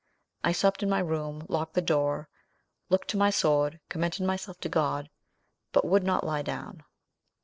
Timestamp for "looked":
2.89-3.07